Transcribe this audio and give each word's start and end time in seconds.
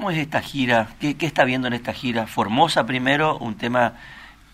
¿Cómo 0.00 0.12
es 0.12 0.16
esta 0.16 0.40
gira? 0.40 0.86
¿Qué, 0.98 1.18
¿Qué, 1.18 1.26
está 1.26 1.44
viendo 1.44 1.68
en 1.68 1.74
esta 1.74 1.92
gira? 1.92 2.26
Formosa 2.26 2.86
primero, 2.86 3.36
un 3.36 3.58
tema 3.58 3.98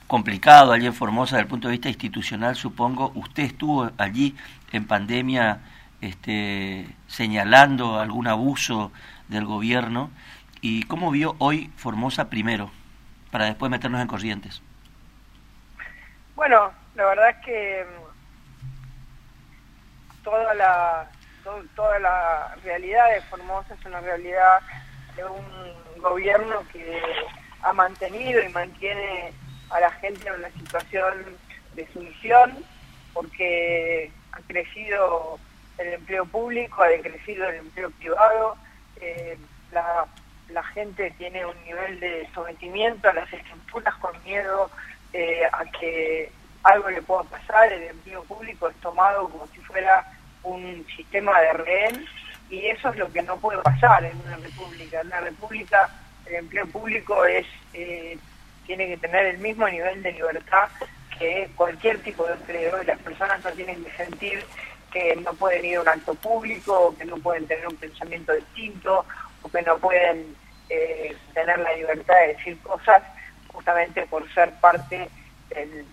complicado 0.09 0.73
allí 0.73 0.87
en 0.87 0.93
Formosa 0.93 1.37
desde 1.37 1.45
el 1.45 1.49
punto 1.49 1.69
de 1.69 1.73
vista 1.73 1.89
institucional, 1.89 2.57
supongo. 2.57 3.13
Usted 3.15 3.45
estuvo 3.45 3.89
allí 3.97 4.35
en 4.73 4.89
pandemia 4.89 5.61
este, 6.01 6.89
señalando 7.07 8.01
algún 8.01 8.27
abuso 8.27 8.91
del 9.29 9.45
gobierno. 9.45 10.11
¿Y 10.63 10.83
cómo 10.87 11.13
vio 11.13 11.37
hoy 11.39 11.71
Formosa 11.77 12.29
primero, 12.29 12.73
para 13.31 13.45
después 13.45 13.71
meternos 13.71 14.01
en 14.01 14.09
Corrientes? 14.09 14.61
Bueno, 16.35 16.73
la 16.97 17.05
verdad 17.05 17.31
es 17.31 17.37
que 17.45 17.87
mm, 17.87 18.65
toda 20.25 20.55
la 20.55 21.09
toda 21.77 22.01
la 22.01 22.57
realidad 22.65 23.05
de 23.15 23.21
Formosa 23.21 23.75
es 23.75 23.87
una 23.87 24.01
realidad 24.01 24.59
de 25.17 25.25
un 25.25 26.03
gobierno 26.03 26.63
que 26.73 27.01
ha 27.63 27.73
mantenido 27.73 28.43
y 28.43 28.49
mantiene 28.51 29.33
a 29.71 29.81
la 29.81 29.91
gente 29.93 30.29
en 30.29 30.35
una 30.35 30.51
situación 30.51 31.25
de 31.75 31.87
sumisión 31.93 32.65
porque 33.13 34.11
ha 34.33 34.41
crecido 34.47 35.39
el 35.79 35.95
empleo 35.95 36.25
público, 36.27 36.83
ha 36.83 36.89
decrecido 36.89 37.49
el 37.49 37.57
empleo 37.57 37.91
privado, 37.93 38.57
eh, 39.01 39.39
la, 39.73 40.07
la, 40.51 40.63
gente 40.63 41.11
tiene 41.19 41.45
un 41.45 41.65
nivel 41.65 42.01
de 42.01 42.29
sometimiento 42.35 43.09
a 43.09 43.15
las 43.15 43.31
estructuras 43.33 43.95
con 43.97 44.13
miedo 44.25 44.71
eh, 45.13 45.43
a 45.53 45.65
que 45.79 46.31
algo 46.63 46.91
le 46.91 47.03
pueda 47.03 47.25
pasar, 47.25 47.73
el 47.73 47.83
empleo 47.85 48.23
público 48.25 48.69
es 48.69 48.77
tomado 48.77 49.29
como 49.29 49.47
si 49.49 49.59
fuera 49.61 50.05
un 50.43 50.87
sistema 50.97 51.41
de 51.41 51.53
rehén 51.55 52.07
y 52.51 52.67
eso 52.67 52.91
es 52.91 52.97
lo 52.97 53.13
que 53.13 53.23
no 53.23 53.37
puede 53.37 53.61
pasar 53.63 54.05
en 54.05 54.17
una 54.25 54.37
república. 54.37 55.01
En 55.01 55.07
una 55.09 55.21
república 55.21 55.91
el 56.27 56.35
empleo 56.37 56.67
público 56.67 57.25
es 57.25 57.47
eh, 57.73 58.19
tiene 58.67 58.89
que 58.89 58.97
tener 58.97 59.27
el 59.27 59.39
mismo 59.39 59.69
nivel 59.69 60.03
de 60.03 60.13
libertad 60.13 60.69
que 61.19 61.49
cualquier 61.55 62.01
tipo 62.01 62.27
de 62.27 62.35
empleo 62.35 62.83
y 62.83 62.87
las 62.87 62.99
personas 62.99 63.43
no 63.45 63.51
tienen 63.53 63.83
que 63.85 63.91
sentir 63.93 64.45
que 64.93 65.17
no 65.17 65.35
pueden 65.35 65.65
ir 65.65 65.77
a 65.77 65.83
un 65.83 65.89
acto 65.89 66.15
público, 66.15 66.89
o 66.89 66.97
que 66.97 67.05
no 67.05 67.17
pueden 67.17 67.47
tener 67.47 67.67
un 67.67 67.77
pensamiento 67.77 68.33
distinto, 68.33 69.05
o 69.43 69.49
que 69.49 69.63
no 69.63 69.77
pueden 69.79 70.35
eh, 70.69 71.15
tener 71.35 71.59
la 71.59 71.73
libertad 71.75 72.15
de 72.23 72.35
decir 72.35 72.59
cosas 72.63 73.03
justamente 73.53 74.07
por 74.07 74.33
ser 74.33 74.53
parte 74.61 75.09
del, 75.51 75.87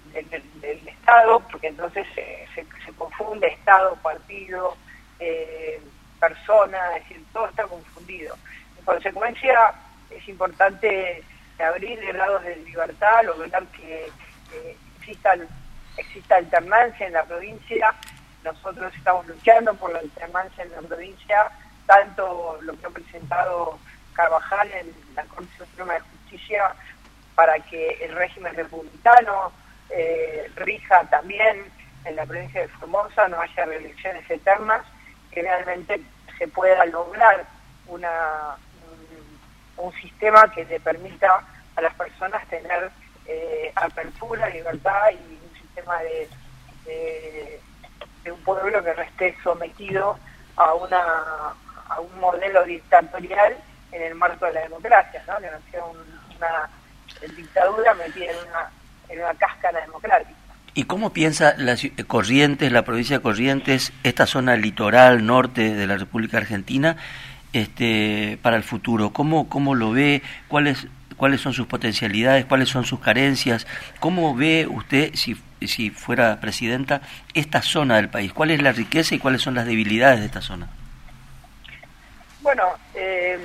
Estado, 0.88 1.42
porque 1.52 1.68
entonces 1.68 2.08
se, 2.16 2.94
confunde 2.98 3.48
Estado, 3.48 3.98
partido, 4.02 4.78
eh, 5.20 5.82
persona, 6.28 6.96
es 6.96 7.04
decir, 7.04 7.26
todo 7.34 7.48
está 7.48 7.64
confundido. 7.64 8.36
En 8.80 8.86
consecuencia, 8.86 9.74
es 10.10 10.28
importante 10.30 11.24
abrir 11.60 12.00
grados 12.14 12.44
de 12.44 12.56
libertad, 12.58 13.24
lograr 13.26 13.66
que 13.68 14.10
exista, 15.00 15.36
exista 15.98 16.36
alternancia 16.38 17.08
en 17.08 17.14
la 17.14 17.24
provincia. 17.24 17.94
Nosotros 18.44 18.94
estamos 18.96 19.28
luchando 19.28 19.74
por 19.76 19.92
la 19.92 20.00
alternancia 20.00 20.64
en 20.64 20.72
la 20.72 20.82
provincia, 20.82 21.52
tanto 21.86 22.58
lo 22.62 22.78
que 22.78 22.86
ha 22.86 22.90
presentado 22.90 23.78
Carvajal 24.14 24.72
en 24.72 24.94
la 25.16 25.24
Corte 25.26 25.52
Suprema 25.58 25.94
de 25.94 26.00
Justicia 26.02 26.74
para 27.36 27.60
que 27.60 27.98
el 28.02 28.16
régimen 28.16 28.56
republicano 28.56 29.52
eh, 29.90 30.50
rija 30.56 31.04
también 31.10 31.66
en 32.06 32.16
la 32.16 32.26
provincia 32.26 32.62
de 32.62 32.68
Formosa, 32.68 33.28
no 33.28 33.42
haya 33.42 33.66
reelecciones 33.66 34.30
eternas, 34.30 34.86
que 35.32 35.42
realmente 35.42 36.02
se 36.38 36.48
pueda 36.48 36.86
lograr 36.86 37.46
una, 37.88 38.58
un, 39.78 39.94
sistema 39.94 40.52
que 40.54 40.66
le 40.66 40.80
permita 40.80 41.44
a 41.76 41.82
las 41.82 41.94
personas 41.96 42.46
tener 42.48 42.92
eh, 43.26 43.72
apertura, 43.76 44.50
libertad 44.50 45.12
y 45.12 45.16
un 45.16 45.62
sistema 45.62 46.00
de, 46.00 46.30
de, 46.86 48.32
un 48.32 48.40
pueblo 48.44 48.84
que 48.84 48.94
no 48.94 49.02
esté 49.02 49.36
sometido 49.44 50.18
a 50.56 50.74
una 50.74 51.54
a 51.90 52.00
un 52.00 52.20
modelo 52.20 52.64
dictatorial 52.64 53.58
en 53.92 54.02
el 54.02 54.16
marco 54.16 54.46
de 54.46 54.54
la 54.54 54.62
democracia, 54.62 55.24
¿no? 55.28 55.38
que 55.38 55.52
no 55.52 55.58
sea 55.70 55.86
una 55.86 56.70
dictadura 57.36 57.94
metida 57.94 58.32
en 58.32 58.38
una, 58.48 58.72
en 59.10 59.20
una 59.20 59.34
cáscara 59.36 59.82
democrática. 59.82 60.43
¿Y 60.76 60.86
cómo 60.86 61.14
piensa 61.14 61.54
las 61.58 61.86
Corrientes, 62.08 62.72
la 62.72 62.84
provincia 62.84 63.18
de 63.18 63.22
Corrientes, 63.22 63.94
esta 64.04 64.26
zona 64.26 64.56
litoral 64.56 65.26
norte 65.26 65.76
de 65.76 65.88
la 65.88 65.98
República 65.98 66.38
Argentina, 66.38 66.98
este, 67.54 68.40
para 68.42 68.58
el 68.58 68.64
futuro? 68.64 69.12
¿Cómo, 69.14 69.50
cómo 69.50 69.76
lo 69.76 69.92
ve? 69.92 70.24
¿Cuáles 70.48 70.88
cuáles 71.16 71.42
son 71.42 71.54
sus 71.54 71.68
potencialidades, 71.68 72.46
cuáles 72.46 72.70
son 72.70 72.86
sus 72.86 73.00
carencias, 73.00 73.68
cómo 74.00 74.36
ve 74.36 74.68
usted, 74.70 75.14
si, 75.16 75.38
si 75.62 75.90
fuera 75.90 76.40
presidenta, 76.40 77.02
esta 77.34 77.62
zona 77.62 77.96
del 77.96 78.10
país, 78.10 78.34
cuál 78.34 78.52
es 78.52 78.62
la 78.62 78.72
riqueza 78.72 79.16
y 79.16 79.20
cuáles 79.20 79.42
son 79.42 79.56
las 79.56 79.66
debilidades 79.66 80.20
de 80.20 80.26
esta 80.26 80.42
zona. 80.42 80.68
Bueno, 82.42 82.64
eh, 82.94 83.40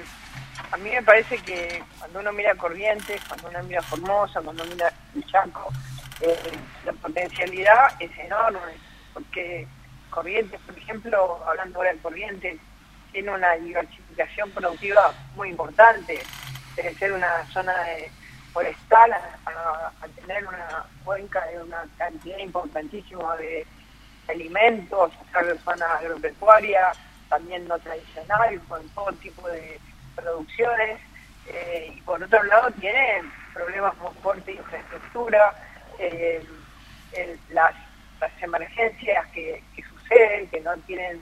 a 0.73 0.77
mí 0.77 0.91
me 0.91 1.03
parece 1.03 1.39
que 1.39 1.83
cuando 1.99 2.21
uno 2.21 2.33
mira 2.33 2.55
Corrientes, 2.57 3.21
cuando 3.29 3.49
uno 3.49 3.63
mira 3.63 3.83
Formosa, 3.83 4.41
cuando 4.41 4.65
uno 4.65 4.73
mira 4.75 4.93
Chaco, 5.31 5.73
eh, 6.21 6.37
la 6.85 6.93
potencialidad 6.93 8.01
es 8.01 8.11
enorme, 8.19 8.75
porque 9.15 9.67
Corrientes, 10.11 10.61
por 10.63 10.77
ejemplo, 10.77 11.45
hablando 11.47 11.79
ahora 11.79 11.93
de 11.93 11.99
Corrientes, 11.99 12.59
tiene 13.13 13.31
una 13.31 13.53
diversificación 13.55 14.51
productiva 14.51 15.15
muy 15.37 15.51
importante 15.51 16.21
de 16.77 16.95
ser 16.95 17.13
una 17.13 17.47
zona 17.53 17.73
de 17.85 18.11
forestal 18.53 19.13
a, 19.13 19.93
tener 20.17 20.47
una 20.47 20.85
cuenca 21.05 21.45
de 21.47 21.61
una 21.63 21.85
cantidad 21.97 22.39
importantísima 22.39 23.37
de 23.37 23.67
alimentos, 24.29 25.13
a 25.35 25.43
ser 25.43 25.59
zona 25.61 25.87
agropecuaria, 25.95 26.93
también 27.29 27.67
no 27.69 27.79
tradicional, 27.79 28.61
con 28.69 28.89
todo 28.91 29.13
tipo 29.13 29.49
de 29.49 29.79
producciones. 30.17 31.01
Eh, 31.47 31.95
y 31.95 32.01
por 32.03 32.23
otro 32.23 32.43
lado 32.43 32.71
tiene 32.73 33.23
problemas 33.55 33.97
muy 33.99 34.13
fuertes 34.23 34.47
de 34.47 34.53
infraestructura, 34.55 35.55
eh, 35.99 36.43
las, 37.51 37.75
emergencias 38.41 39.27
que, 39.29 39.63
suceden, 39.89 40.49
que 40.49 40.61
no 40.61 40.77
tienen 40.79 41.21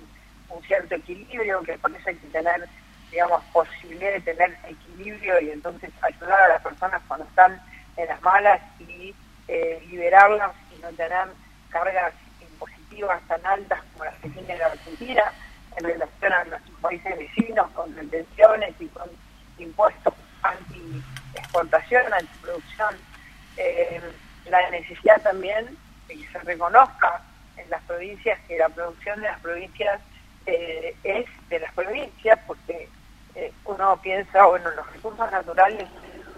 un 0.48 0.62
cierto 0.64 0.94
equilibrio, 0.94 1.62
que 1.62 1.78
por 1.78 1.90
eso 1.90 2.08
hay 2.08 2.16
que 2.16 2.26
tener 2.28 2.68
digamos, 3.10 3.42
posibilidad 3.52 4.12
de 4.12 4.20
tener 4.20 4.56
equilibrio 4.66 5.40
y 5.40 5.50
entonces 5.50 5.90
ayudar 6.02 6.40
a 6.42 6.48
las 6.48 6.62
personas 6.62 7.02
cuando 7.06 7.26
están 7.26 7.60
en 7.96 8.08
las 8.08 8.20
malas 8.22 8.60
y 8.80 9.14
eh, 9.48 9.82
liberarlas 9.88 10.52
y 10.76 10.80
no 10.82 10.88
tener 10.92 11.28
cargas 11.70 12.12
impositivas 12.40 13.22
tan 13.28 13.44
altas 13.46 13.80
como 13.92 14.04
las 14.04 14.14
que 14.16 14.30
tiene 14.30 14.56
la 14.56 14.66
Argentina 14.66 15.32
en 15.76 15.84
relación 15.84 16.32
a 16.32 16.44
nuestros 16.44 16.80
países 16.80 17.18
vecinos 17.18 17.70
con 17.72 17.94
retenciones 17.94 18.74
y 18.80 18.86
con 18.88 19.08
impuestos 19.58 20.14
anti-exportación, 20.42 22.12
anti-producción. 22.12 22.94
Eh, 23.56 24.00
la 24.50 24.70
necesidad 24.70 25.20
también 25.22 25.76
de 26.08 26.14
que 26.14 26.28
se 26.28 26.38
reconozca 26.40 27.22
en 27.56 27.68
las 27.70 27.82
provincias 27.82 28.38
que 28.46 28.58
la 28.58 28.68
producción 28.68 29.20
de 29.20 29.28
las 29.28 29.40
provincias 29.40 30.00
eh, 30.46 30.94
es 31.02 31.26
de 31.48 31.58
las 31.58 31.72
provincias 31.72 32.38
porque 32.46 32.88
eh, 33.34 33.52
uno 33.64 34.00
piensa, 34.02 34.46
bueno, 34.46 34.70
los 34.70 34.92
recursos 34.92 35.30
naturales 35.30 35.84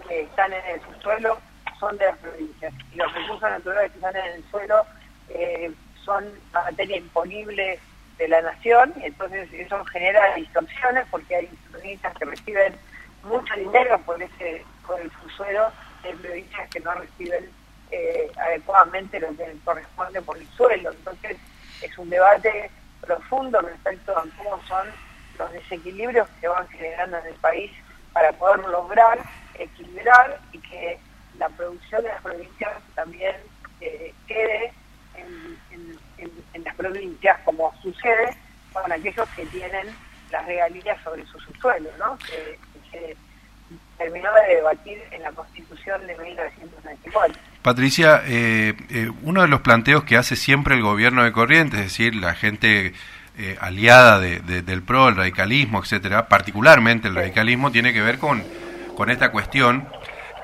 que 0.07 0.21
están 0.21 0.51
en 0.51 0.65
el 0.65 0.81
subsuelo 0.81 1.37
son 1.79 1.97
de 1.97 2.05
las 2.05 2.17
provincias 2.17 2.73
y 2.91 2.95
los 2.95 3.13
recursos 3.13 3.49
naturales 3.49 3.91
que 3.91 3.97
están 3.97 4.15
en 4.15 4.33
el 4.33 4.43
suelo 4.49 4.85
eh, 5.29 5.71
son 6.03 6.25
materia 6.51 6.97
imponible 6.97 7.79
de 8.17 8.27
la 8.27 8.41
nación 8.41 8.93
y 8.97 9.05
entonces 9.05 9.47
eso 9.53 9.83
genera 9.85 10.35
distorsiones 10.35 11.05
porque 11.11 11.35
hay 11.35 11.45
provincias 11.71 12.13
que 12.17 12.25
reciben 12.25 12.75
mucho 13.23 13.53
dinero 13.55 13.99
por 13.99 14.21
ese 14.21 14.65
por 14.85 14.99
el 14.99 15.11
subsuelo 15.11 15.71
hay 16.03 16.13
provincias 16.13 16.69
que 16.69 16.79
no 16.79 16.93
reciben 16.95 17.49
eh, 17.91 18.31
adecuadamente 18.37 19.19
lo 19.19 19.35
que 19.35 19.55
corresponde 19.63 20.21
por 20.21 20.37
el 20.37 20.47
suelo 20.49 20.91
entonces 20.91 21.37
es 21.81 21.97
un 21.97 22.09
debate 22.09 22.69
profundo 23.01 23.61
respecto 23.61 24.17
a 24.17 24.23
cómo 24.37 24.61
son 24.67 24.87
los 25.37 25.51
desequilibrios 25.53 26.27
que 26.41 26.47
van 26.47 26.67
generando 26.69 27.17
en 27.17 27.27
el 27.27 27.35
país 27.35 27.71
para 28.13 28.31
poder 28.33 28.59
lograr 28.67 29.19
equilibrar 29.59 30.39
y 30.51 30.59
que 30.59 30.99
la 31.37 31.49
producción 31.49 32.03
de 32.03 32.09
las 32.09 32.21
provincias 32.21 32.71
también 32.95 33.35
eh, 33.81 34.13
quede 34.27 34.73
en, 35.15 36.63
las 36.63 36.75
provincias 36.75 37.39
como 37.45 37.73
sucede 37.81 38.35
con 38.73 38.91
aquellos 38.91 39.27
que 39.29 39.45
tienen 39.47 39.87
las 40.31 40.45
regalías 40.45 41.01
sobre 41.03 41.25
su 41.25 41.39
subsuelo, 41.39 41.89
¿no? 41.97 42.17
que, 42.19 42.59
se 42.91 43.15
terminó 43.97 44.33
de 44.33 44.55
debatir 44.55 45.01
en 45.11 45.21
la 45.21 45.31
Constitución 45.31 46.05
de 46.07 46.17
1994. 46.17 47.39
Patricia, 47.61 48.21
eh, 48.25 48.73
eh, 48.89 49.11
uno 49.23 49.41
de 49.41 49.47
los 49.47 49.61
planteos 49.61 50.03
que 50.03 50.17
hace 50.17 50.35
siempre 50.35 50.75
el 50.75 50.81
gobierno 50.81 51.23
de 51.23 51.31
Corrientes, 51.31 51.79
es 51.79 51.85
decir, 51.87 52.15
la 52.15 52.33
gente 52.33 52.93
eh, 53.37 53.57
aliada 53.61 54.19
de, 54.19 54.39
del 54.61 54.81
PRO, 54.81 55.09
el 55.09 55.15
radicalismo, 55.15 55.79
etcétera, 55.79 56.27
particularmente 56.27 57.07
el 57.07 57.15
radicalismo, 57.15 57.71
tiene 57.71 57.93
que 57.93 58.01
ver 58.01 58.17
con, 58.17 58.43
con 58.95 59.09
esta 59.09 59.31
cuestión 59.31 59.87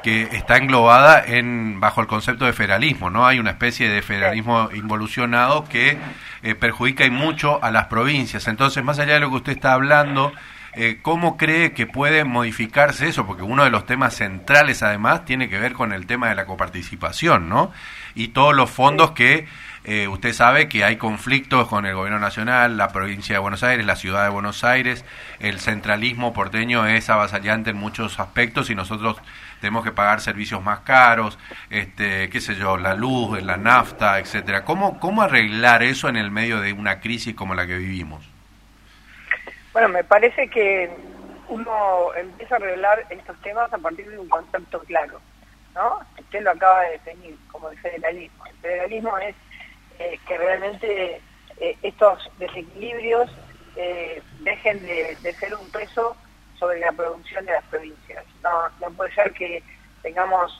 que 0.05 0.29
está 0.33 0.57
englobada 0.57 1.23
en 1.25 1.79
bajo 1.79 1.99
el 1.99 2.05
concepto 2.05 2.45
de 2.45 2.53
federalismo, 2.53 3.09
¿no? 3.09 3.25
Hay 3.25 3.39
una 3.39 3.49
especie 3.49 3.89
de 3.89 4.03
federalismo 4.03 4.69
involucionado 4.71 5.65
que 5.65 5.97
eh, 6.43 6.53
perjudica 6.53 7.05
y 7.05 7.09
mucho 7.09 7.61
a 7.63 7.71
las 7.71 7.87
provincias. 7.87 8.47
Entonces, 8.47 8.83
más 8.83 8.99
allá 8.99 9.15
de 9.15 9.21
lo 9.21 9.31
que 9.31 9.37
usted 9.37 9.53
está 9.53 9.73
hablando, 9.73 10.31
eh, 10.77 10.99
¿cómo 11.01 11.37
cree 11.37 11.71
que 11.71 11.87
puede 11.87 12.25
modificarse 12.25 13.07
eso? 13.07 13.25
Porque 13.25 13.43
uno 13.43 13.63
de 13.63 13.69
los 13.69 13.85
temas 13.85 14.13
centrales, 14.15 14.83
además, 14.83 15.23
tiene 15.23 15.47
que 15.47 15.57
ver 15.57 15.71
con 15.71 15.93
el 15.93 16.05
tema 16.05 16.27
de 16.27 16.35
la 16.35 16.45
coparticipación, 16.45 17.47
¿no? 17.47 17.71
Y 18.13 18.29
todos 18.29 18.53
los 18.53 18.69
fondos 18.69 19.11
que 19.11 19.47
eh, 19.85 20.07
usted 20.09 20.33
sabe 20.33 20.67
que 20.67 20.83
hay 20.83 20.97
conflictos 20.97 21.69
con 21.69 21.85
el 21.85 21.95
gobierno 21.95 22.19
nacional, 22.19 22.75
la 22.75 22.89
provincia 22.89 23.35
de 23.35 23.39
Buenos 23.39 23.63
Aires, 23.63 23.85
la 23.85 23.95
ciudad 23.95 24.23
de 24.23 24.29
Buenos 24.31 24.65
Aires. 24.65 25.05
El 25.39 25.61
centralismo 25.61 26.33
porteño 26.33 26.85
es 26.87 27.09
avasallante 27.09 27.69
en 27.69 27.77
muchos 27.77 28.19
aspectos 28.19 28.69
y 28.69 28.75
nosotros 28.75 29.17
tenemos 29.61 29.83
que 29.83 29.93
pagar 29.93 30.19
servicios 30.19 30.61
más 30.61 30.79
caros, 30.79 31.39
este, 31.69 32.29
qué 32.29 32.41
sé 32.41 32.55
yo, 32.55 32.77
la 32.77 32.95
luz, 32.95 33.41
la 33.41 33.55
nafta, 33.57 34.19
etcétera. 34.19 34.65
¿Cómo, 34.65 34.99
¿Cómo 34.99 35.21
arreglar 35.21 35.83
eso 35.83 36.09
en 36.09 36.17
el 36.17 36.31
medio 36.31 36.59
de 36.59 36.73
una 36.73 36.99
crisis 36.99 37.33
como 37.33 37.55
la 37.55 37.65
que 37.65 37.77
vivimos? 37.77 38.34
Bueno, 39.75 39.89
me 39.89 40.05
parece 40.05 40.47
que 40.47 40.89
uno 41.49 42.15
empieza 42.15 42.55
a 42.55 42.59
arreglar 42.59 43.05
estos 43.09 43.37
temas 43.41 43.73
a 43.73 43.77
partir 43.77 44.09
de 44.09 44.17
un 44.17 44.29
concepto 44.29 44.79
claro, 44.79 45.19
¿no? 45.73 45.99
Usted 46.17 46.43
lo 46.43 46.51
acaba 46.51 46.83
de 46.83 46.91
definir 46.91 47.37
como 47.51 47.69
el 47.69 47.77
federalismo. 47.79 48.45
El 48.45 48.55
federalismo 48.59 49.17
es 49.17 49.35
eh, 49.99 50.17
que 50.25 50.37
realmente 50.37 51.21
eh, 51.57 51.77
estos 51.81 52.31
desequilibrios 52.39 53.29
eh, 53.75 54.23
dejen 54.39 54.81
de, 54.81 55.33
ser 55.33 55.53
un 55.53 55.69
peso 55.71 56.15
sobre 56.57 56.79
la 56.79 56.93
producción 56.93 57.45
de 57.45 57.51
las 57.51 57.65
provincias. 57.65 58.23
No, 58.43 58.69
no 58.79 58.91
puede 58.95 59.13
ser 59.13 59.33
que 59.33 59.61
tengamos 60.01 60.57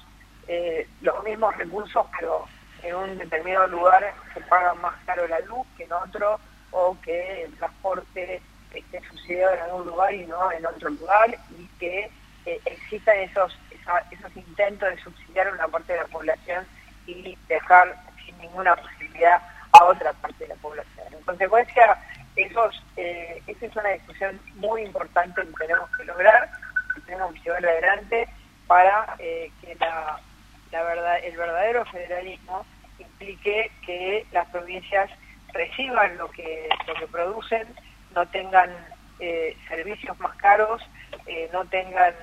los 1.00 1.24
mismos 1.24 1.56
recursos, 1.56 2.06
pero 2.20 2.46
en 2.84 2.96
un 2.96 3.18
determinado 3.18 3.68
lugar 3.68 4.14
se 4.34 4.42
paga 4.42 4.74
más 4.74 4.94
caro 5.06 5.26
la 5.26 5.40
luz 5.40 5.66
que 5.78 5.86
en 5.86 5.94
otro, 5.94 6.38
o 6.72 6.98
que 7.02 7.44
el 7.44 7.54
transporte 7.54 8.42
esté 8.80 9.02
subsidiado 9.10 9.54
en 9.54 9.62
algún 9.62 9.88
lugar 9.88 10.14
y 10.14 10.26
no 10.26 10.52
en 10.52 10.66
otro 10.66 10.90
lugar, 10.90 11.38
y 11.58 11.68
que 11.80 12.10
existan 12.46 13.18
esos, 13.20 13.58
esos 14.12 14.36
intentos 14.36 14.90
de 14.90 15.02
subsidiar 15.02 15.52
una 15.52 15.68
parte 15.68 15.94
de 15.94 16.00
la 16.00 16.06
población 16.06 16.66
y 17.08 17.38
dejar 17.48 17.96
sin 18.24 18.38
ninguna 18.38 18.76
posibilidad 18.76 19.42
a 19.72 19.84
otra 19.86 20.14
parte 20.14 20.44
de 20.44 20.50
la 20.50 20.56
población. 20.56 21.08
En 21.12 21.22
consecuencia, 21.24 21.98
esos, 22.36 22.84
eh, 22.98 23.42
esa 23.48 23.66
es 23.66 23.76
una 23.76 23.90
discusión 23.90 24.40
muy 24.56 24.82
importante 24.84 25.42
que 25.42 25.66
tenemos 25.66 25.90
que 25.98 26.06
lograr, 26.06 26.50
que 26.94 27.02
tenemos 27.02 27.34
que 27.34 27.40
llevar 27.42 27.66
adelante 27.66 28.28
para 28.68 29.16
eh, 29.20 29.52
que 29.62 29.76
la, 29.76 30.20
la 30.72 30.84
verdad, 30.84 31.20
el 31.24 31.38
verdadero 31.38 31.86
federalismo 31.86 32.66
implique 33.00 33.72
que 33.86 34.26
las 34.32 34.48
provincias 34.50 35.10
reciban 35.54 36.18
lo 36.18 36.30
que, 36.32 36.68
lo 36.88 36.94
que 36.96 37.08
producen, 37.08 37.68
no 38.16 38.26
tengan 38.28 38.72
eh, 39.20 39.58
servicios 39.68 40.18
más 40.20 40.36
caros, 40.38 40.82
eh, 41.28 41.50
no 41.54 41.66
tengan 41.66 42.14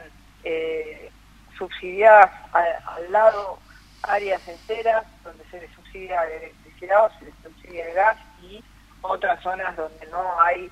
eh, 0.44 1.10
subsidiadas 1.56 2.30
al 2.52 3.12
lado 3.12 3.58
áreas 4.02 4.46
enteras 4.48 5.04
donde 5.22 5.44
se 5.50 5.60
les 5.60 5.70
subsidia 5.72 6.24
la 6.24 6.34
electricidad 6.34 7.04
o 7.06 7.18
se 7.18 7.26
les 7.26 7.34
subsidia 7.42 7.88
el 7.88 7.94
gas 7.94 8.16
y 8.42 8.64
otras 9.02 9.40
zonas 9.42 9.76
donde 9.76 10.06
no 10.08 10.40
hay 10.40 10.70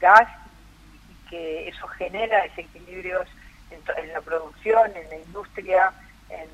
gas 0.00 0.28
y 1.10 1.28
que 1.28 1.68
eso 1.68 1.86
genera 1.88 2.42
desequilibrios 2.42 3.28
en, 3.70 4.12
la 4.12 4.20
producción, 4.20 4.96
en 4.96 5.08
la 5.08 5.16
industria, 5.16 5.92
en, 6.28 6.48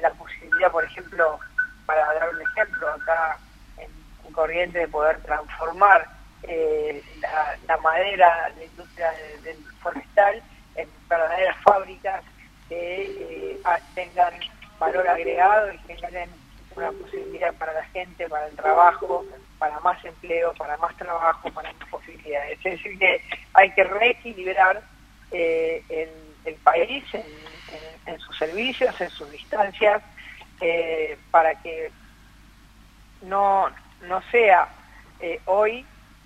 la 0.00 0.10
posibilidad, 0.10 0.70
por 0.70 0.84
ejemplo, 0.84 1.38
para 1.86 2.04
dar 2.14 2.28
un 2.30 2.42
ejemplo, 2.42 2.88
acá 2.88 3.38
en, 3.78 3.88
Corriente 4.32 4.80
de 4.80 4.88
poder 4.88 5.18
transformar 5.22 6.08
eh, 6.48 7.02
la, 7.66 7.76
madera, 7.78 8.50
la 8.56 8.64
industria 8.64 9.12
del 9.42 9.56
forestal 9.80 10.42
en 10.76 10.88
verdaderas 11.08 11.56
fábricas 11.62 12.22
que 12.68 13.02
eh, 13.02 13.60
tengan 13.94 14.34
valor 14.78 15.08
agregado 15.08 15.72
y 15.72 15.78
generen 15.78 16.30
una 16.76 16.90
posibilidad 16.92 17.54
para 17.54 17.72
la 17.72 17.84
gente, 17.86 18.28
para 18.28 18.46
el 18.48 18.56
trabajo, 18.56 19.24
para 19.58 19.78
más 19.80 20.04
empleo, 20.04 20.52
para 20.54 20.76
más 20.78 20.96
trabajo, 20.96 21.50
para 21.52 21.72
más 21.72 21.88
posibilidades. 21.88 22.58
Es 22.64 22.64
decir, 22.64 22.98
que 22.98 23.22
hay 23.54 23.70
que 23.70 23.84
reequilibrar 23.84 24.82
eh, 25.30 25.82
el, 26.44 26.54
país 26.56 27.04
en, 28.06 28.18
sus 28.18 28.36
servicios, 28.38 28.98
en 29.00 29.10
sus 29.10 29.30
distancias, 29.30 30.02
eh, 30.60 31.18
para 31.30 31.54
que 31.62 31.90
no, 33.22 33.68
no 34.02 34.22
sea 34.30 34.68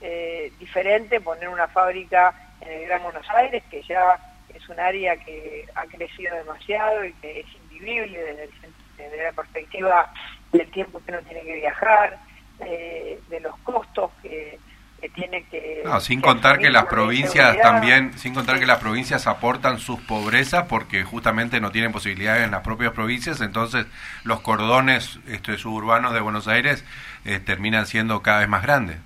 eh, 0.01 0.53
diferente 0.59 1.21
poner 1.21 1.49
una 1.49 1.69
fábrica 1.69 2.35
en 2.61 2.73
el 2.73 2.87
Gran 2.87 3.03
Buenos 3.03 3.29
Aires, 3.31 3.63
que 3.71 3.83
ya 3.83 4.19
es 4.55 4.69
un 4.69 4.79
área 4.81 5.17
que 5.17 5.67
ha 5.75 5.85
crecido 5.87 6.35
demasiado 6.37 7.05
y 7.05 7.13
que 7.15 7.41
es 7.41 7.47
desde, 7.81 8.49
desde, 8.97 9.23
la 9.23 9.33
perspectiva 9.33 10.13
del 10.53 10.71
tiempo 10.71 11.01
que 11.05 11.13
uno 11.13 11.21
tiene 11.23 11.43
que 11.43 11.55
viajar, 11.57 12.19
eh, 12.61 13.21
de 13.29 13.41
los 13.41 13.57
costos 13.59 14.11
que, 14.23 14.59
tiene 15.15 15.45
que... 15.45 15.83
No, 15.85 16.01
sin 16.01 16.21
contar 16.21 16.59
que 16.59 16.71
las 16.71 16.87
provincias 16.87 17.57
también, 17.61 18.19
sin 18.19 18.35
contar 18.35 18.59
que 18.59 18.67
las 18.67 18.79
provincias 18.79 19.29
aportan 19.29 19.79
sus 19.79 20.01
pobrezas 20.01 20.67
porque 20.67 21.05
justamente 21.05 21.61
no 21.61 21.71
tienen 21.71 21.93
posibilidades 21.93 22.45
en 22.45 22.51
las 22.51 22.63
propias 22.63 22.93
provincias, 22.93 23.41
entonces 23.41 23.87
los 24.25 24.41
cordones 24.41 25.21
este, 25.29 25.57
suburbanos 25.57 26.15
de 26.15 26.21
Buenos 26.21 26.49
Aires 26.49 26.85
eh, 27.25 27.39
terminan 27.39 27.87
siendo 27.87 28.23
cada 28.23 28.41
vez 28.41 28.49
más 28.49 28.63
grandes. 28.63 28.97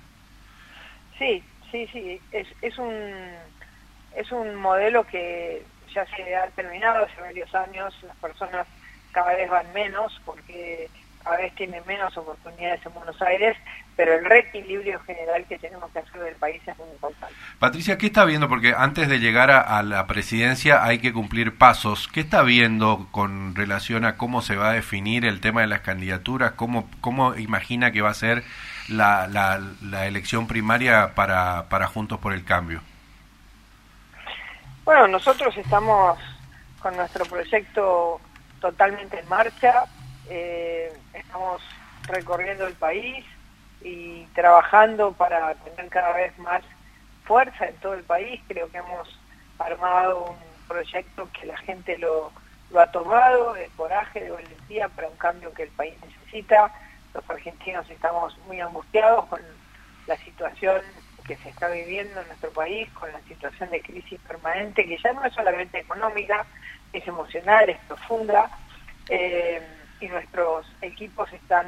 Sí, 1.17 1.43
sí, 1.71 1.87
sí, 1.91 2.21
es, 2.31 2.47
es 2.61 2.77
un 2.77 2.91
es 4.15 4.31
un 4.31 4.55
modelo 4.55 5.05
que 5.05 5.63
ya 5.93 6.05
se 6.15 6.35
ha 6.35 6.47
terminado 6.49 7.05
hace 7.05 7.21
varios 7.21 7.53
años, 7.55 7.93
las 8.03 8.15
personas 8.17 8.67
cada 9.11 9.33
vez 9.33 9.49
van 9.49 9.71
menos 9.73 10.19
porque 10.25 10.89
cada 11.23 11.37
vez 11.37 11.55
tienen 11.55 11.81
menos 11.87 12.15
oportunidades 12.17 12.85
en 12.85 12.93
Buenos 12.93 13.21
Aires, 13.21 13.55
pero 13.95 14.13
el 14.13 14.25
reequilibrio 14.25 14.99
general 15.01 15.45
que 15.47 15.57
tenemos 15.57 15.89
que 15.91 15.99
hacer 15.99 16.21
del 16.21 16.35
país 16.35 16.61
es 16.67 16.77
muy 16.77 16.89
importante. 16.89 17.33
Patricia, 17.59 17.97
¿qué 17.97 18.07
está 18.07 18.25
viendo? 18.25 18.49
Porque 18.49 18.73
antes 18.75 19.07
de 19.07 19.19
llegar 19.19 19.49
a, 19.49 19.81
la 19.83 20.05
presidencia 20.05 20.83
hay 20.83 20.99
que 20.99 21.13
cumplir 21.13 21.57
pasos. 21.57 22.09
¿Qué 22.09 22.19
está 22.19 22.43
viendo 22.43 23.07
con 23.11 23.55
relación 23.55 24.03
a 24.03 24.17
cómo 24.17 24.41
se 24.41 24.57
va 24.57 24.71
a 24.71 24.73
definir 24.73 25.23
el 25.23 25.39
tema 25.39 25.61
de 25.61 25.67
las 25.67 25.81
candidaturas? 25.81 26.53
¿Cómo, 26.53 26.89
cómo 26.99 27.35
imagina 27.35 27.91
que 27.91 28.01
va 28.01 28.09
a 28.09 28.15
ser 28.15 28.43
la, 28.89 29.27
la, 29.27 30.05
elección 30.05 30.47
primaria 30.47 31.13
para, 31.15 31.67
para 31.69 31.87
Juntos 31.87 32.19
por 32.19 32.33
el 32.33 32.43
Cambio? 32.43 32.81
Bueno, 34.83 35.07
nosotros 35.07 35.55
estamos 35.57 36.19
con 36.79 36.95
nuestro 36.97 37.25
proyecto 37.25 38.19
totalmente 38.59 39.19
en 39.19 39.29
marcha, 39.29 39.85
eh, 40.29 40.91
estamos 41.13 41.61
recorriendo 42.07 42.67
el 42.67 42.73
país 42.73 43.25
y 43.81 44.25
trabajando 44.33 45.13
para 45.13 45.53
tener 45.55 45.89
cada 45.89 46.13
vez 46.13 46.37
más 46.39 46.63
fuerza 47.23 47.65
en 47.65 47.75
todo 47.77 47.93
el 47.93 48.03
país. 48.03 48.41
Creo 48.47 48.69
que 48.69 48.77
hemos 48.77 49.19
armado 49.59 50.25
un 50.25 50.67
proyecto 50.67 51.29
que 51.31 51.45
la 51.45 51.57
gente 51.57 51.97
lo, 51.97 52.31
lo 52.71 52.79
ha 52.81 52.91
tomado 52.91 53.53
de 53.53 53.69
coraje, 53.77 54.21
de 54.21 54.31
valentía 54.31 54.89
para 54.89 55.07
un 55.07 55.17
cambio 55.17 55.53
que 55.53 55.63
el 55.63 55.69
país 55.69 55.93
necesita. 56.01 56.71
Los 57.13 57.29
argentinos 57.29 57.89
estamos 57.89 58.37
muy 58.47 58.59
angustiados 58.59 59.25
con 59.27 59.41
la 60.07 60.17
situación 60.17 60.81
que 61.25 61.37
se 61.37 61.49
está 61.49 61.69
viviendo 61.69 62.19
en 62.19 62.27
nuestro 62.27 62.51
país 62.51 62.89
con 62.91 63.11
la 63.11 63.21
situación 63.21 63.69
de 63.69 63.81
crisis 63.81 64.19
permanente, 64.27 64.85
que 64.85 64.97
ya 64.97 65.13
no 65.13 65.23
es 65.23 65.33
solamente 65.33 65.79
económica, 65.79 66.45
es 66.91 67.07
emocional, 67.07 67.69
es 67.69 67.77
profunda, 67.87 68.49
eh, 69.09 69.61
y 69.99 70.07
nuestros 70.07 70.65
equipos 70.81 71.31
están 71.31 71.65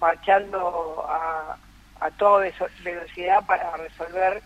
marchando 0.00 1.04
a, 1.08 1.56
a 2.00 2.10
toda 2.12 2.50
velocidad 2.82 3.44
para 3.46 3.76
resolver 3.76 4.42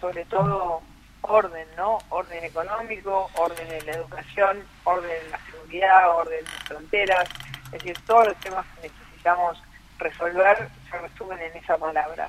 sobre 0.00 0.24
todo 0.26 0.82
orden, 1.22 1.66
¿no? 1.76 1.98
Orden 2.10 2.44
económico, 2.44 3.28
orden 3.34 3.72
en 3.72 3.86
la 3.86 3.92
educación, 3.92 4.62
orden 4.84 5.10
en 5.24 5.30
la 5.30 5.38
seguridad, 5.46 6.16
orden 6.16 6.38
en 6.38 6.44
las 6.44 6.62
fronteras, 6.64 7.28
es 7.66 7.72
decir, 7.72 7.98
todos 8.06 8.28
los 8.28 8.36
temas 8.36 8.64
que 8.76 8.88
necesitamos 8.88 9.60
resolver 9.98 10.68
se 10.90 10.98
resumen 10.98 11.38
en 11.40 11.56
esa 11.56 11.76
palabra 11.76 12.28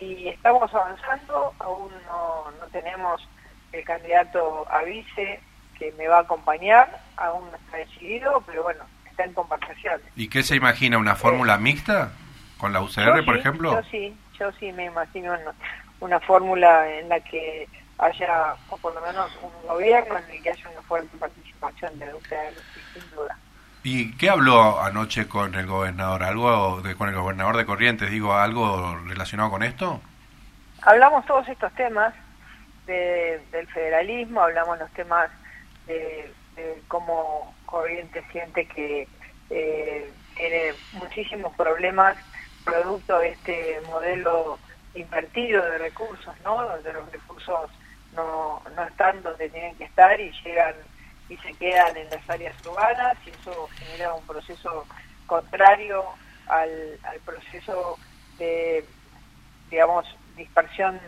y 0.00 0.28
estamos 0.28 0.72
avanzando, 0.72 1.52
aún 1.58 1.90
no, 2.06 2.44
tenemos 2.70 3.28
el 3.72 3.84
candidato 3.84 4.66
a 4.70 4.82
vice 4.82 5.40
que 5.78 5.92
me 5.92 6.08
va 6.08 6.18
a 6.18 6.22
acompañar, 6.22 7.00
aún 7.16 7.50
no 7.50 7.56
está 7.56 7.78
decidido, 7.78 8.42
pero 8.46 8.62
bueno, 8.62 8.84
está 9.08 9.24
en 9.24 9.34
conversaciones. 9.34 10.06
¿Y 10.16 10.28
qué 10.28 10.42
se 10.42 10.56
imagina? 10.56 10.98
¿Una 10.98 11.16
fórmula 11.16 11.58
mixta 11.58 12.12
con 12.58 12.72
la 12.72 12.80
UCR, 12.80 13.24
por 13.24 13.36
ejemplo? 13.36 13.80
Yo 13.80 13.88
sí, 13.90 14.16
yo 14.38 14.52
sí 14.52 14.72
me 14.72 14.86
imagino 14.86 15.36
una 16.00 16.20
fórmula 16.20 16.88
en 16.92 17.08
la 17.08 17.20
que 17.20 17.68
haya, 17.98 18.54
o 18.70 18.76
por 18.76 18.94
lo 18.94 19.00
menos 19.00 19.30
un 19.42 19.68
gobierno 19.68 20.16
en 20.18 20.30
el 20.30 20.42
que 20.42 20.50
haya 20.50 20.68
una 20.70 20.82
fuerte 20.82 21.16
participación 21.18 21.98
de 21.98 22.06
la 22.06 22.12
sin 22.12 23.10
duda. 23.10 23.36
¿Y 23.82 24.12
qué 24.16 24.30
habló 24.30 24.80
anoche 24.82 25.28
con 25.28 25.54
el 25.54 25.66
gobernador? 25.66 26.22
¿Algo 26.22 26.80
de, 26.82 26.94
con 26.96 27.08
el 27.08 27.14
gobernador 27.14 27.56
de 27.56 27.66
Corrientes? 27.66 28.10
Digo, 28.10 28.34
¿algo 28.34 28.96
relacionado 29.06 29.50
con 29.50 29.62
esto? 29.62 30.00
Hablamos 30.82 31.24
todos 31.26 31.48
estos 31.48 31.72
temas 31.74 32.14
del 32.86 33.66
federalismo, 33.68 34.40
hablamos 34.40 34.78
los 34.78 34.90
temas 34.92 35.30
de, 35.86 36.32
cómo 36.88 37.54
Corrientes 37.66 38.24
siente 38.32 38.66
que 38.66 39.06
eh, 39.50 40.10
tiene 40.36 40.72
muchísimos 40.92 41.54
problemas 41.54 42.16
producto 42.64 43.18
de 43.18 43.28
este 43.28 43.80
modelo 43.86 44.58
invertido 44.94 45.62
de 45.64 45.78
recursos, 45.78 46.34
¿no? 46.44 46.62
Donde 46.68 46.92
los 46.92 47.12
recursos 47.12 47.70
no, 48.14 48.62
no 48.74 48.84
están 48.84 49.22
donde 49.22 49.48
tienen 49.50 49.76
que 49.76 49.84
estar 49.84 50.18
y 50.20 50.32
llegan 50.42 50.74
y 51.28 51.36
se 51.38 51.52
quedan 51.54 51.96
en 51.96 52.08
las 52.10 52.28
áreas 52.28 52.54
urbanas 52.66 53.16
y 53.26 53.30
eso 53.30 53.68
genera 53.78 54.14
un 54.14 54.26
proceso 54.26 54.86
contrario 55.26 56.04
al, 56.48 56.98
al 57.04 57.18
proceso 57.20 57.98
de, 58.38 58.84
digamos, 59.70 60.06
dispersión 60.36 61.00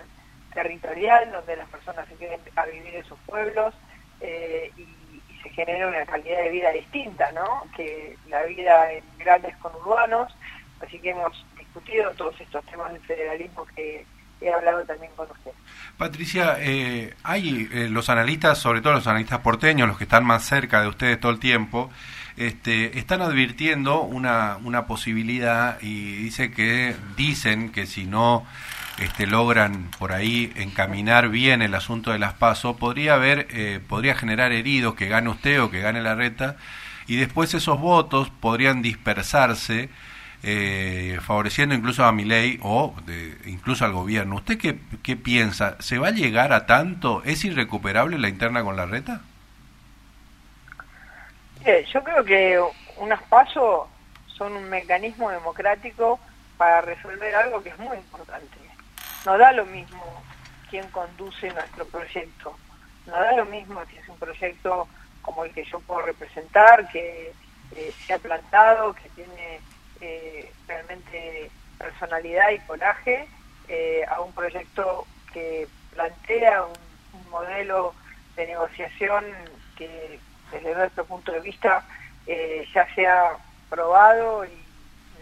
territorial, 0.52 1.30
donde 1.32 1.56
las 1.56 1.68
personas 1.68 2.06
se 2.08 2.16
queden 2.16 2.40
a 2.56 2.66
vivir 2.66 2.94
en 2.94 3.04
sus 3.04 3.18
pueblos 3.20 3.74
eh, 4.20 4.70
y, 4.76 4.96
se 5.42 5.48
genera 5.48 5.88
una 5.88 6.04
calidad 6.04 6.42
de 6.42 6.50
vida 6.50 6.70
distinta, 6.70 7.32
¿no? 7.32 7.62
Que 7.74 8.14
la 8.28 8.42
vida 8.42 8.92
en 8.92 9.02
grandes 9.16 9.56
conurbanos. 9.56 10.36
Así 10.82 10.98
que 10.98 11.12
hemos 11.12 11.46
discutido 11.58 12.10
todos 12.10 12.38
estos 12.38 12.62
temas 12.66 12.92
del 12.92 13.00
federalismo 13.00 13.64
que 13.74 14.04
he 14.40 14.52
hablado 14.52 14.82
también 14.84 15.12
con 15.16 15.30
usted. 15.30 15.50
Patricia, 15.96 16.56
eh, 16.58 17.14
hay 17.22 17.68
eh, 17.72 17.88
los 17.90 18.08
analistas, 18.08 18.58
sobre 18.58 18.80
todo 18.80 18.94
los 18.94 19.06
analistas 19.06 19.40
porteños, 19.40 19.86
los 19.86 19.98
que 19.98 20.04
están 20.04 20.24
más 20.24 20.44
cerca 20.44 20.80
de 20.80 20.88
ustedes 20.88 21.20
todo 21.20 21.32
el 21.32 21.38
tiempo, 21.38 21.90
este, 22.36 22.98
están 22.98 23.20
advirtiendo 23.20 24.00
una, 24.00 24.56
una 24.64 24.86
posibilidad 24.86 25.78
y 25.82 26.16
dice 26.22 26.50
que 26.52 26.96
dicen 27.16 27.70
que 27.70 27.86
si 27.86 28.06
no 28.06 28.46
este, 28.98 29.26
logran 29.26 29.90
por 29.98 30.12
ahí 30.12 30.52
encaminar 30.56 31.28
bien 31.28 31.60
el 31.60 31.74
asunto 31.74 32.12
de 32.12 32.18
las 32.18 32.32
pasos, 32.34 32.76
podría 32.76 33.14
haber, 33.14 33.46
eh, 33.50 33.80
podría 33.86 34.14
generar 34.14 34.52
heridos 34.52 34.94
que 34.94 35.08
gane 35.08 35.28
usted 35.28 35.60
o 35.62 35.70
que 35.70 35.80
gane 35.80 36.00
la 36.00 36.14
reta 36.14 36.56
y 37.06 37.16
después 37.16 37.52
esos 37.54 37.78
votos 37.78 38.30
podrían 38.30 38.82
dispersarse 38.82 39.90
eh, 40.42 41.18
favoreciendo 41.22 41.74
incluso 41.74 42.04
a 42.04 42.12
mi 42.12 42.24
ley 42.24 42.58
o 42.62 42.94
de, 43.06 43.36
incluso 43.46 43.84
al 43.84 43.92
gobierno. 43.92 44.36
¿Usted 44.36 44.58
qué, 44.58 44.78
qué 45.02 45.16
piensa? 45.16 45.76
¿Se 45.80 45.98
va 45.98 46.08
a 46.08 46.12
llegar 46.12 46.52
a 46.52 46.66
tanto? 46.66 47.22
¿Es 47.24 47.44
irrecuperable 47.44 48.18
la 48.18 48.28
interna 48.28 48.62
con 48.62 48.76
la 48.76 48.86
reta? 48.86 49.22
yo 51.92 52.02
creo 52.02 52.24
que 52.24 52.60
unas 52.96 53.22
pasos 53.24 53.86
son 54.26 54.54
un 54.54 54.68
mecanismo 54.68 55.30
democrático 55.30 56.18
para 56.56 56.80
resolver 56.80 57.34
algo 57.34 57.62
que 57.62 57.70
es 57.70 57.78
muy 57.78 57.96
importante. 57.96 58.58
No 59.24 59.36
da 59.36 59.52
lo 59.52 59.66
mismo 59.66 60.22
quién 60.70 60.86
conduce 60.88 61.50
nuestro 61.52 61.84
proyecto. 61.86 62.56
No 63.06 63.12
da 63.12 63.32
lo 63.32 63.44
mismo 63.46 63.82
si 63.90 63.96
es 63.96 64.08
un 64.08 64.16
proyecto 64.18 64.88
como 65.22 65.44
el 65.44 65.52
que 65.52 65.64
yo 65.64 65.80
puedo 65.80 66.02
representar, 66.02 66.88
que 66.90 67.32
eh, 67.76 67.94
se 68.06 68.14
ha 68.14 68.18
plantado, 68.18 68.94
que 68.94 69.08
tiene 69.10 69.60
eh, 70.00 70.50
realmente 70.66 71.50
personalidad 71.76 72.50
y 72.50 72.58
coraje 72.60 73.28
eh, 73.68 74.02
a 74.08 74.20
un 74.22 74.32
proyecto 74.32 75.06
que 75.32 75.68
plantea 75.92 76.64
un, 76.64 76.90
modelo 77.30 77.94
de 78.34 78.44
negociación 78.46 79.24
que 79.76 80.18
desde 80.50 80.74
nuestro 80.74 81.04
punto 81.04 81.30
de 81.30 81.38
vista 81.38 81.84
eh, 82.26 82.66
ya 82.74 82.92
se 82.92 83.06
ha 83.06 83.36
probado 83.68 84.44
y 84.44 84.64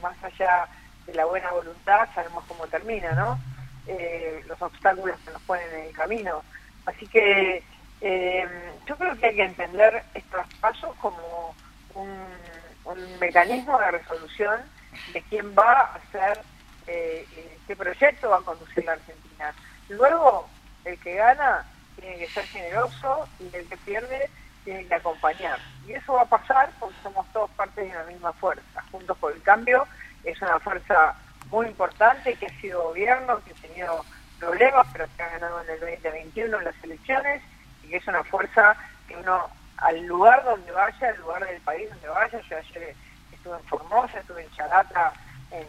más 0.00 0.16
allá 0.24 0.66
de 1.06 1.12
la 1.12 1.26
buena 1.26 1.50
voluntad 1.50 2.08
sabemos 2.14 2.44
cómo 2.48 2.66
termina, 2.66 3.12
¿no? 3.12 3.38
los 4.46 4.62
obstáculos 4.62 5.18
que 5.24 5.32
nos 5.32 5.42
ponen 5.42 5.66
en 5.74 5.86
el 5.86 5.92
camino. 5.92 6.42
Así 6.86 7.06
que 7.06 7.62
yo 8.00 8.96
creo 8.96 9.16
que 9.18 9.26
hay 9.26 9.36
que 9.36 9.44
entender 9.44 10.02
estos 10.14 10.46
pasos 10.60 10.96
como 10.96 11.54
un 11.94 12.26
un 12.92 13.18
mecanismo 13.18 13.78
de 13.78 13.90
resolución 13.90 14.60
de 15.12 15.22
quién 15.22 15.54
va 15.56 15.72
a 15.72 15.94
hacer, 15.94 16.40
eh, 16.86 17.26
qué 17.66 17.76
proyecto 17.76 18.30
va 18.30 18.38
a 18.38 18.42
conducir 18.42 18.84
la 18.84 18.92
Argentina. 18.92 19.54
Luego, 19.88 20.48
el 20.84 20.98
que 21.00 21.14
gana 21.14 21.64
tiene 21.96 22.18
que 22.18 22.28
ser 22.28 22.44
generoso 22.46 23.28
y 23.38 23.54
el 23.54 23.68
que 23.68 23.76
pierde 23.78 24.30
tiene 24.64 24.86
que 24.86 24.94
acompañar. 24.94 25.58
Y 25.86 25.92
eso 25.92 26.14
va 26.14 26.22
a 26.22 26.26
pasar 26.26 26.70
porque 26.80 26.96
somos 27.02 27.26
todos 27.32 27.50
parte 27.50 27.82
de 27.82 27.90
una 27.90 28.04
misma 28.04 28.32
fuerza. 28.34 28.82
Juntos 28.90 29.16
por 29.18 29.32
el 29.32 29.42
Cambio 29.42 29.86
es 30.24 30.40
una 30.42 30.58
fuerza 30.60 31.14
muy 31.50 31.66
importante 31.66 32.34
que 32.34 32.46
ha 32.46 32.60
sido 32.60 32.82
gobierno, 32.84 33.42
que 33.44 33.52
ha 33.52 33.68
tenido 33.68 34.04
problemas, 34.38 34.86
pero 34.92 35.06
que 35.16 35.22
ha 35.22 35.30
ganado 35.30 35.62
en 35.62 35.70
el 35.70 35.80
2021 35.80 36.58
en 36.58 36.64
las 36.64 36.84
elecciones 36.84 37.42
y 37.82 37.88
que 37.88 37.96
es 37.96 38.06
una 38.06 38.22
fuerza 38.24 38.76
que 39.06 39.16
uno 39.16 39.48
al 39.78 40.06
lugar 40.06 40.44
donde 40.44 40.70
vaya, 40.72 41.08
al 41.08 41.20
lugar 41.20 41.46
del 41.46 41.60
país 41.62 41.88
donde 41.90 42.08
vaya. 42.08 42.40
Yo 42.48 42.56
ayer 42.56 42.94
estuve 43.32 43.56
en 43.56 43.64
Formosa, 43.64 44.18
estuve 44.18 44.42
en 44.42 44.50
Charata, 44.52 45.12
en, 45.50 45.66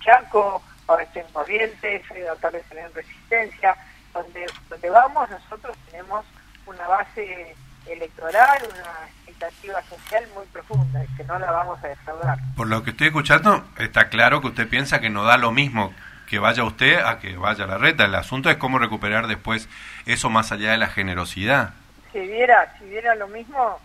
Chaco, 0.00 0.62
ahora 0.86 1.04
estoy 1.04 1.22
en 1.22 1.32
Corrientes, 1.32 2.02
soy 2.06 2.20
de 2.20 2.36
tarde 2.40 2.62
en 2.70 2.94
Resistencia. 2.94 3.76
Donde, 4.12 4.44
donde 4.68 4.90
vamos 4.90 5.30
nosotros 5.30 5.74
tenemos 5.90 6.26
una 6.66 6.86
base 6.86 7.56
electoral, 7.86 8.58
una 8.70 9.08
expectativa 9.08 9.82
social 9.84 10.24
muy 10.34 10.44
profunda 10.52 11.02
y 11.02 11.06
que 11.16 11.24
no 11.24 11.38
la 11.38 11.50
vamos 11.50 11.82
a 11.82 11.88
defraudar. 11.88 12.38
Por 12.54 12.68
lo 12.68 12.82
que 12.82 12.90
estoy 12.90 13.06
escuchando, 13.06 13.64
está 13.78 14.10
claro 14.10 14.42
que 14.42 14.48
usted 14.48 14.68
piensa 14.68 15.00
que 15.00 15.08
no 15.08 15.24
da 15.24 15.38
lo 15.38 15.50
mismo 15.50 15.94
que 16.28 16.38
vaya 16.38 16.62
usted 16.64 16.98
a 17.02 17.20
que 17.20 17.38
vaya 17.38 17.66
la 17.66 17.78
reta. 17.78 18.04
El 18.04 18.14
asunto 18.14 18.50
es 18.50 18.58
cómo 18.58 18.78
recuperar 18.78 19.28
después 19.28 19.68
eso 20.04 20.28
más 20.28 20.52
allá 20.52 20.72
de 20.72 20.78
la 20.78 20.88
generosidad 20.88 21.72
si 22.12 22.20
viera, 22.20 22.74
si 22.78 22.84
viera 22.84 23.14
lo 23.14 23.28
mismo, 23.28 23.78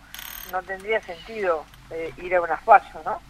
no 0.52 0.62
tendría 0.62 1.00
sentido 1.00 1.64
eh, 1.90 2.12
ir 2.18 2.34
a 2.36 2.42
un 2.42 2.50
espacio, 2.50 3.00
¿no? 3.04 3.20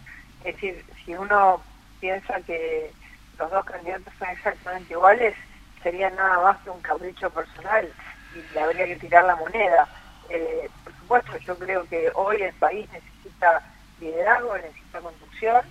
Es 0.43 0.55
decir, 0.55 0.85
si 1.03 1.13
uno 1.13 1.61
piensa 1.99 2.39
que 2.41 2.91
los 3.37 3.49
dos 3.49 3.65
candidatos 3.65 4.13
son 4.17 4.29
exactamente 4.29 4.93
iguales, 4.93 5.35
sería 5.81 6.09
nada 6.09 6.39
más 6.41 6.57
que 6.59 6.69
un 6.69 6.81
capricho 6.81 7.29
personal 7.29 7.91
y 8.35 8.53
le 8.53 8.61
habría 8.61 8.85
que 8.85 8.95
tirar 8.97 9.25
la 9.25 9.35
moneda. 9.35 9.87
Eh, 10.29 10.69
por 10.83 10.93
supuesto, 10.93 11.37
yo 11.37 11.57
creo 11.57 11.87
que 11.87 12.11
hoy 12.15 12.41
el 12.41 12.53
país 12.55 12.89
necesita 12.91 13.61
liderazgo, 13.99 14.57
necesita 14.57 14.99
conducción, 14.99 15.61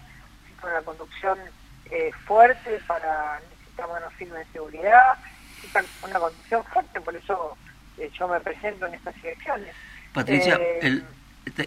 necesita 0.43 0.67
una 0.67 0.83
conducción 0.83 1.39
eh, 1.91 2.11
fuerte 2.27 2.81
para, 2.87 3.41
necesita 3.51 3.87
manos 3.87 4.13
firmes 4.15 4.47
de 4.47 4.53
seguridad, 4.53 5.19
necesita 5.57 5.85
una 6.03 6.19
conducción 6.19 6.65
fuerte, 6.65 7.01
por 7.01 7.15
eso 7.15 7.57
yo 8.19 8.29
me 8.29 8.41
presento 8.41 8.87
en 8.87 8.95
estas 8.95 9.15
elecciones. 9.23 9.75
Patricia, 10.13 10.57
eh, 10.57 10.79
el, 10.83 11.05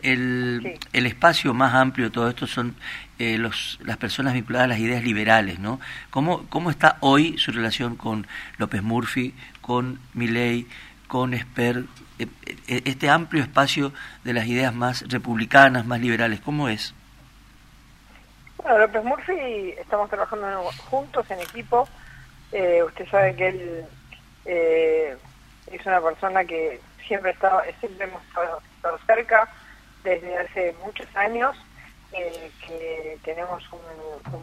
el, 0.01 0.79
el, 0.93 1.05
espacio 1.05 1.53
más 1.53 1.73
amplio 1.73 2.07
de 2.07 2.11
todo 2.11 2.29
esto 2.29 2.47
son 2.47 2.75
eh, 3.19 3.37
los, 3.37 3.79
las 3.83 3.97
personas 3.97 4.33
vinculadas 4.33 4.65
a 4.65 4.69
las 4.69 4.79
ideas 4.79 5.03
liberales, 5.03 5.59
¿no? 5.59 5.79
¿Cómo, 6.09 6.47
¿Cómo 6.49 6.69
está 6.69 6.97
hoy 7.01 7.37
su 7.37 7.51
relación 7.51 7.95
con 7.95 8.27
López 8.57 8.81
Murphy, 8.81 9.33
con 9.61 9.99
Milley, 10.13 10.67
con 11.07 11.33
Esper, 11.33 11.85
eh, 12.19 12.27
este 12.67 13.09
amplio 13.09 13.43
espacio 13.43 13.93
de 14.23 14.33
las 14.33 14.47
ideas 14.47 14.73
más 14.73 15.03
republicanas, 15.09 15.85
más 15.85 15.99
liberales, 15.99 16.39
¿cómo 16.41 16.69
es? 16.69 16.93
Bueno, 18.57 18.77
López 18.79 19.03
Murphy 19.03 19.73
estamos 19.79 20.09
trabajando 20.09 20.69
juntos 20.89 21.29
en 21.31 21.39
equipo. 21.39 21.87
usted 22.51 23.09
sabe 23.09 23.35
que 23.35 23.47
él 23.47 23.85
es 25.75 25.85
una 25.85 26.01
persona 26.01 26.43
que 26.45 26.79
siempre 27.07 27.31
estado, 27.31 27.61
siempre 27.79 28.05
hemos 28.05 28.23
estado, 28.23 28.61
cerca 29.05 29.47
desde 30.03 30.37
hace 30.37 30.75
muchos 30.83 31.07
años, 31.15 31.55
eh, 32.11 32.51
que 32.65 33.17
tenemos 33.23 33.63
un, 33.71 33.81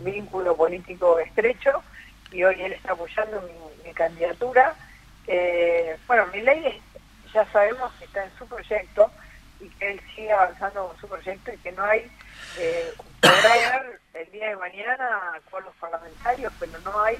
vínculo 0.05 0.57
político 0.57 1.19
estrecho 1.19 1.83
y 2.31 2.45
hoy 2.45 2.63
él 2.63 2.73
está 2.73 2.93
apoyando 2.93 3.43
mi, 3.43 3.93
candidatura. 3.93 4.75
Eh, 5.27 5.99
bueno, 6.07 6.27
mi 6.33 6.41
ley 6.41 6.81
ya 7.33 7.45
sabemos 7.47 7.93
que 7.95 8.05
está 8.05 8.25
en 8.25 8.31
su 8.39 8.47
proyecto 8.47 9.11
y 9.61 9.69
que 9.71 9.93
él 9.93 10.01
sigue 10.15 10.33
avanzando 10.33 10.89
con 10.89 11.01
su 11.01 11.09
proyecto 11.09 11.53
y 11.53 11.59
que 11.59 11.73
no 11.73 11.83
hay, 11.83 12.11
eh, 12.59 12.93
podrá 13.21 13.53
haber 13.53 14.01
el 14.15 14.31
día 14.31 14.49
de 14.51 14.57
mañana 14.57 15.33
acuerdos 15.35 15.75
parlamentarios, 15.81 16.53
pero 16.61 16.79
no 16.85 17.03
hay 17.03 17.19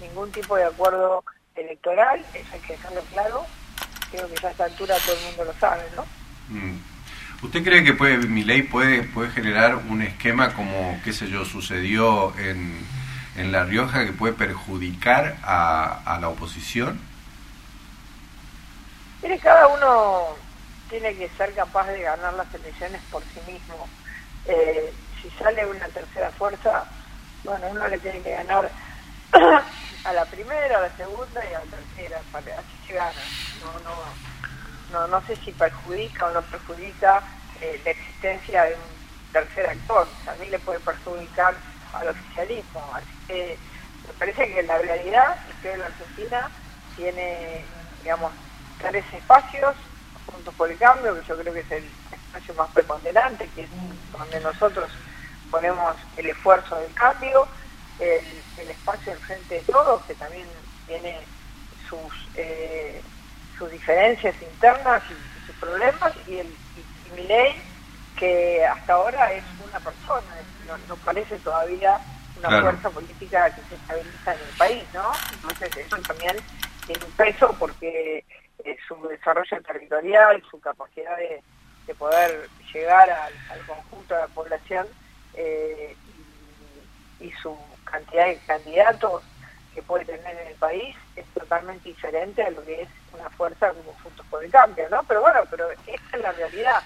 ningún 0.00 0.30
tipo 0.30 0.56
de 0.56 0.64
acuerdo 0.64 1.24
electoral, 1.80 2.24
eso 2.34 2.48
hay 2.52 2.60
que 2.60 2.72
dejarlo 2.74 3.00
claro, 3.12 3.46
creo 4.10 4.28
que 4.28 4.40
ya 4.40 4.48
a 4.48 4.50
esta 4.50 4.64
altura 4.64 4.96
todo 5.04 5.16
el 5.16 5.24
mundo 5.24 5.44
lo 5.44 5.54
sabe, 5.54 5.82
¿no? 5.96 6.04
Mm. 6.48 6.78
¿Usted 7.42 7.64
cree 7.64 7.84
que 7.84 7.94
puede, 7.94 8.18
mi 8.18 8.44
ley 8.44 8.62
puede, 8.62 9.02
puede 9.02 9.30
generar 9.30 9.76
un 9.76 10.02
esquema 10.02 10.52
como, 10.52 11.00
qué 11.02 11.12
sé 11.12 11.28
yo, 11.28 11.46
sucedió 11.46 12.36
en, 12.38 12.86
en 13.36 13.50
La 13.50 13.64
Rioja 13.64 14.04
que 14.04 14.12
puede 14.12 14.34
perjudicar 14.34 15.38
a, 15.42 16.02
a 16.04 16.20
la 16.20 16.28
oposición? 16.28 17.00
Mire, 19.22 19.38
cada 19.38 19.68
uno 19.68 20.36
tiene 20.90 21.14
que 21.14 21.30
ser 21.30 21.54
capaz 21.54 21.86
de 21.86 22.02
ganar 22.02 22.34
las 22.34 22.52
elecciones 22.54 23.00
por 23.10 23.22
sí 23.22 23.40
mismo. 23.50 23.88
Eh, 24.44 24.92
si 25.22 25.30
sale 25.42 25.64
una 25.64 25.86
tercera 25.88 26.30
fuerza, 26.32 26.84
bueno, 27.44 27.68
uno 27.70 27.88
le 27.88 27.98
tiene 27.98 28.20
que 28.20 28.32
ganar 28.32 28.70
a 30.04 30.12
la 30.12 30.24
primera, 30.26 30.78
a 30.78 30.82
la 30.82 30.96
segunda 30.96 31.44
y 31.44 31.54
a 31.54 31.58
la 31.60 31.64
tercera, 31.64 32.20
para, 32.32 32.58
así 32.58 32.86
se 32.86 32.94
gana. 32.94 33.12
No, 33.62 33.72
no, 33.80 33.96
no, 34.92 35.08
no 35.08 35.26
sé 35.26 35.36
si 35.36 35.52
perjudica 35.52 36.26
o 36.26 36.32
no 36.32 36.42
perjudica 36.42 37.22
eh, 37.60 37.80
la 37.84 37.90
existencia 37.90 38.64
de 38.64 38.74
un 38.74 39.32
tercer 39.32 39.66
actor. 39.66 40.08
También 40.24 40.50
le 40.50 40.58
puede 40.60 40.80
perjudicar 40.80 41.54
al 41.92 42.08
oficialismo. 42.08 42.82
Así 42.94 43.06
que 43.26 43.58
me 44.06 44.12
parece 44.14 44.54
que 44.54 44.62
la 44.62 44.78
realidad 44.78 45.36
es 45.48 45.56
que 45.62 45.76
la 45.76 45.86
Argentina 45.86 46.50
tiene, 46.96 47.64
digamos, 48.02 48.32
tres 48.78 49.04
espacios, 49.12 49.76
juntos 50.26 50.54
por 50.54 50.70
el 50.70 50.78
cambio, 50.78 51.18
que 51.20 51.26
yo 51.26 51.36
creo 51.36 51.52
que 51.52 51.60
es 51.60 51.70
el 51.70 51.84
espacio 52.10 52.54
más 52.54 52.70
preponderante, 52.70 53.48
que 53.54 53.62
es 53.62 53.70
donde 54.12 54.40
nosotros 54.40 54.90
ponemos 55.50 55.96
el 56.16 56.26
esfuerzo 56.30 56.76
del 56.76 56.92
cambio, 56.94 57.46
el, 58.00 58.70
espacio 58.70 59.12
del 59.12 59.22
frente 59.22 59.54
de 59.56 59.60
todos, 59.60 60.02
que 60.04 60.14
también 60.14 60.46
tiene 60.86 61.18
sus, 61.88 62.28
eh, 62.36 63.00
sus 63.58 63.70
diferencias 63.70 64.34
internas 64.42 65.02
y, 65.10 65.46
sus 65.46 65.56
problemas, 65.56 66.12
y, 66.26 66.38
el, 66.38 66.46
y, 66.46 67.20
mi 67.20 67.26
ley, 67.26 67.54
que 68.16 68.64
hasta 68.64 68.92
ahora 68.94 69.32
es 69.32 69.44
una 69.66 69.80
persona, 69.80 70.26
no, 70.88 70.96
parece 70.96 71.36
todavía 71.38 71.98
una 72.38 72.60
fuerza 72.60 72.90
política 72.90 73.54
que 73.54 73.62
se 73.62 73.74
estabiliza 73.74 74.34
en 74.34 74.40
el 74.40 74.56
país, 74.56 74.84
¿no? 74.94 75.10
Entonces 75.32 75.76
eso 75.76 75.96
también 75.98 76.36
tiene 76.86 77.04
un 77.04 77.12
peso 77.12 77.54
porque 77.58 78.24
eh, 78.64 78.76
su 78.86 78.94
desarrollo 79.08 79.62
territorial, 79.62 80.42
su 80.50 80.60
capacidad 80.60 81.16
de, 81.16 81.42
poder 81.98 82.48
llegar 82.72 83.10
al, 83.10 83.66
conjunto 83.66 84.14
de 84.14 84.20
la 84.20 84.28
población 84.28 84.86
eh, 85.34 85.96
y, 87.18 87.32
su 87.42 87.56
cantidad 88.10 88.26
de 88.26 88.38
candidatos 88.46 89.22
que 89.74 89.82
puede 89.82 90.04
tener 90.04 90.36
en 90.36 90.48
el 90.48 90.54
país 90.54 90.96
es 91.16 91.24
totalmente 91.26 91.88
diferente 91.88 92.42
a 92.42 92.50
lo 92.50 92.62
que 92.64 92.82
es 92.82 92.88
una 93.12 93.30
fuerza 93.30 93.72
como 93.72 93.92
Juntos 94.02 94.26
por 94.28 94.44
el 94.44 94.50
Cambio, 94.50 94.88
¿no? 94.90 95.02
Pero 95.04 95.20
bueno, 95.20 95.40
pero 95.50 95.70
esta 95.70 96.16
es 96.16 96.22
la 96.22 96.32
realidad. 96.32 96.82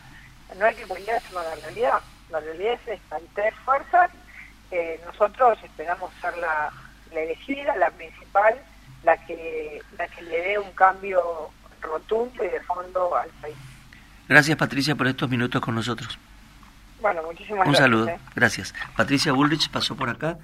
No 0.58 0.66
hay 0.66 0.74
que 0.74 0.86
ponerse 0.86 1.32
con 1.32 1.42
la 1.42 1.54
realidad. 1.56 2.00
La 2.30 2.40
realidad 2.40 2.74
es 2.74 3.00
esta. 3.00 3.16
Hay 3.16 3.28
tres 3.34 3.54
fuerzas. 3.64 4.10
que 4.70 5.00
nosotros 5.06 5.58
esperamos 5.62 6.10
ser 6.20 6.36
la, 6.38 6.70
la 7.12 7.20
elegida, 7.20 7.76
la 7.76 7.90
principal, 7.90 8.54
la 9.02 9.16
que, 9.26 9.80
la 9.98 10.08
que 10.08 10.22
le 10.22 10.40
dé 10.42 10.58
un 10.58 10.70
cambio 10.72 11.50
rotundo 11.80 12.44
y 12.44 12.48
de 12.48 12.60
fondo 12.60 13.14
al 13.14 13.28
país. 13.40 13.56
Gracias 14.28 14.56
Patricia 14.56 14.94
por 14.94 15.06
estos 15.06 15.28
minutos 15.28 15.60
con 15.60 15.74
nosotros. 15.74 16.18
Bueno, 17.00 17.22
muchísimas 17.22 17.66
Un 17.66 17.72
gracias. 17.72 17.90
Un 17.90 17.92
saludo, 17.92 18.08
¿eh? 18.08 18.18
gracias. 18.34 18.74
Patricia 18.96 19.32
Bullrich 19.32 19.70
pasó 19.70 19.94
por 19.94 20.08
acá. 20.08 20.38